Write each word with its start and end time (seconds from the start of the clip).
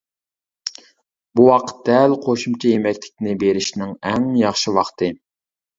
بۇ 1.39 1.45
ۋاقىت 1.49 1.83
دەل، 1.91 2.17
قوشۇمچە 2.25 2.73
يېمەكلىكنى 2.75 3.39
بېرىشنىڭ 3.45 3.97
ئەڭ 4.13 4.31
ياخشى 4.45 4.77
ۋاقتى. 4.81 5.17